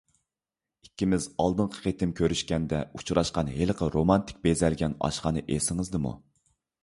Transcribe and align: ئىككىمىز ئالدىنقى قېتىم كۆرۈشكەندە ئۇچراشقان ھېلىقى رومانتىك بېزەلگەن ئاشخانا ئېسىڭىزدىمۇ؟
ئىككىمىز 0.85 1.27
ئالدىنقى 1.43 1.81
قېتىم 1.83 2.13
كۆرۈشكەندە 2.21 2.79
ئۇچراشقان 2.99 3.53
ھېلىقى 3.59 3.89
رومانتىك 3.97 4.41
بېزەلگەن 4.47 4.95
ئاشخانا 5.09 5.45
ئېسىڭىزدىمۇ؟ 5.49 6.15